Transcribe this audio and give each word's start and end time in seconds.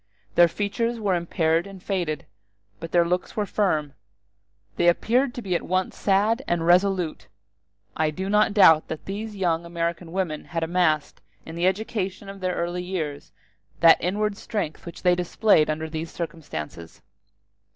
Their 0.33 0.47
features 0.47 0.99
were 0.99 1.13
impaired 1.13 1.67
and 1.67 1.77
faded, 1.83 2.25
but 2.79 2.91
their 2.91 3.05
looks 3.05 3.35
were 3.37 3.45
firm: 3.45 3.93
they 4.75 4.87
appeared 4.87 5.35
to 5.35 5.43
be 5.43 5.53
at 5.53 5.61
once 5.61 5.95
sad 5.95 6.41
and 6.47 6.65
resolute. 6.65 7.27
I 7.95 8.09
do 8.09 8.27
not 8.27 8.51
doubt 8.55 8.87
that 8.87 9.05
these 9.05 9.35
young 9.35 9.63
American 9.63 10.11
women 10.11 10.45
had 10.45 10.63
amassed, 10.63 11.21
in 11.45 11.53
the 11.53 11.67
education 11.67 12.29
of 12.29 12.39
their 12.39 12.55
early 12.55 12.81
years, 12.81 13.31
that 13.81 14.01
inward 14.03 14.37
strength 14.37 14.87
which 14.87 15.03
they 15.03 15.13
displayed 15.13 15.69
under 15.69 15.87
these 15.87 16.09
circumstances. 16.09 17.03